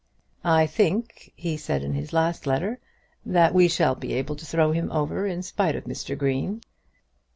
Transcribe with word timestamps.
"I 0.43 0.65
think," 0.65 1.31
he 1.35 1.57
said 1.57 1.83
in 1.83 1.93
his 1.93 2.11
last 2.11 2.47
letter, 2.47 2.79
"that 3.23 3.53
we 3.53 3.67
shall 3.67 3.93
be 3.93 4.13
able 4.13 4.35
to 4.35 4.45
throw 4.47 4.71
him 4.71 4.91
over 4.91 5.27
in 5.27 5.43
spite 5.43 5.75
of 5.75 5.83
Mr. 5.83 6.17
Green." 6.17 6.61